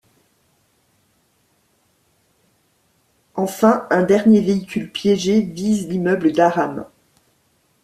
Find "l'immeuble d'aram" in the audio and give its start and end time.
5.89-6.87